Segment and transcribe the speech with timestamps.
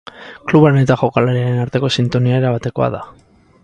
[0.51, 3.09] Klubaren eta jokalariaren arteko sintonia erabatekoa da.